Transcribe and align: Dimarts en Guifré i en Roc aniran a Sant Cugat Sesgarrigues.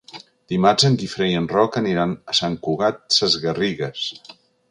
Dimarts 0.53 0.85
en 0.87 0.95
Guifré 1.01 1.27
i 1.33 1.35
en 1.41 1.49
Roc 1.51 1.77
aniran 1.81 2.15
a 2.33 2.35
Sant 2.39 2.57
Cugat 2.65 2.99
Sesgarrigues. 3.19 4.09